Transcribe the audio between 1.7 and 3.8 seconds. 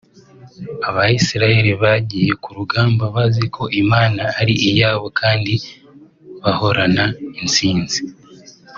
bagiye ku rugamba bazi ko